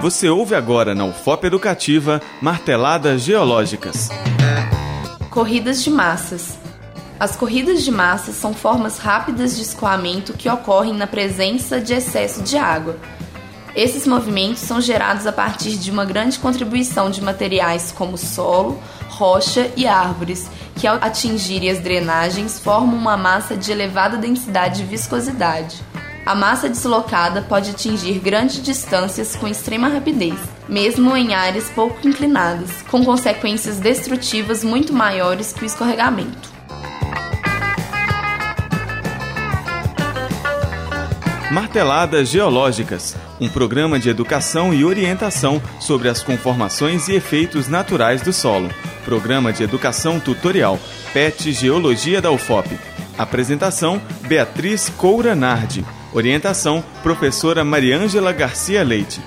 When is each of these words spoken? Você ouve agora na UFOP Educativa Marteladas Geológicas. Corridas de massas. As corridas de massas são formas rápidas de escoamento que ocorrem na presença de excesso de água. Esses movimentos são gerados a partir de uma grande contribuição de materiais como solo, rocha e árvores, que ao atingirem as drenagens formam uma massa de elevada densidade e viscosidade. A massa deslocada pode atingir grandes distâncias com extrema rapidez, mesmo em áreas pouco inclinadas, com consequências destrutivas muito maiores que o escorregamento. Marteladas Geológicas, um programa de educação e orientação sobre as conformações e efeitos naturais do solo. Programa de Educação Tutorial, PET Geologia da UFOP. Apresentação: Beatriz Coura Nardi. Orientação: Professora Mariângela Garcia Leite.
Você 0.00 0.28
ouve 0.28 0.54
agora 0.54 0.94
na 0.94 1.04
UFOP 1.04 1.46
Educativa 1.46 2.20
Marteladas 2.40 3.22
Geológicas. 3.22 4.08
Corridas 5.30 5.82
de 5.82 5.90
massas. 5.90 6.58
As 7.18 7.34
corridas 7.34 7.82
de 7.82 7.90
massas 7.90 8.36
são 8.36 8.52
formas 8.52 8.98
rápidas 8.98 9.56
de 9.56 9.62
escoamento 9.62 10.34
que 10.34 10.48
ocorrem 10.48 10.94
na 10.94 11.06
presença 11.06 11.80
de 11.80 11.94
excesso 11.94 12.42
de 12.42 12.58
água. 12.58 12.96
Esses 13.74 14.06
movimentos 14.06 14.60
são 14.60 14.80
gerados 14.80 15.26
a 15.26 15.32
partir 15.32 15.76
de 15.76 15.90
uma 15.90 16.04
grande 16.04 16.38
contribuição 16.38 17.10
de 17.10 17.22
materiais 17.22 17.90
como 17.90 18.16
solo, 18.16 18.80
rocha 19.08 19.70
e 19.76 19.86
árvores, 19.86 20.50
que 20.76 20.86
ao 20.86 20.96
atingirem 20.96 21.70
as 21.70 21.80
drenagens 21.80 22.60
formam 22.60 22.96
uma 22.96 23.16
massa 23.16 23.56
de 23.56 23.72
elevada 23.72 24.16
densidade 24.16 24.82
e 24.82 24.86
viscosidade. 24.86 25.82
A 26.26 26.34
massa 26.34 26.68
deslocada 26.68 27.40
pode 27.40 27.70
atingir 27.70 28.18
grandes 28.18 28.60
distâncias 28.60 29.36
com 29.36 29.46
extrema 29.46 29.86
rapidez, 29.86 30.34
mesmo 30.68 31.16
em 31.16 31.32
áreas 31.32 31.70
pouco 31.70 31.96
inclinadas, 32.06 32.82
com 32.90 33.04
consequências 33.04 33.78
destrutivas 33.78 34.64
muito 34.64 34.92
maiores 34.92 35.52
que 35.52 35.62
o 35.62 35.64
escorregamento. 35.64 36.50
Marteladas 41.52 42.28
Geológicas, 42.28 43.14
um 43.40 43.48
programa 43.48 44.00
de 44.00 44.08
educação 44.08 44.74
e 44.74 44.84
orientação 44.84 45.62
sobre 45.78 46.08
as 46.08 46.24
conformações 46.24 47.06
e 47.06 47.14
efeitos 47.14 47.68
naturais 47.68 48.20
do 48.20 48.32
solo. 48.32 48.68
Programa 49.04 49.52
de 49.52 49.62
Educação 49.62 50.18
Tutorial, 50.18 50.76
PET 51.12 51.52
Geologia 51.52 52.20
da 52.20 52.32
UFOP. 52.32 52.95
Apresentação: 53.18 54.00
Beatriz 54.28 54.88
Coura 54.88 55.34
Nardi. 55.34 55.84
Orientação: 56.12 56.84
Professora 57.02 57.64
Mariângela 57.64 58.32
Garcia 58.32 58.82
Leite. 58.82 59.20